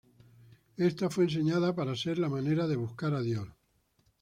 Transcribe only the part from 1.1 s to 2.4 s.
fue enseñada para ser la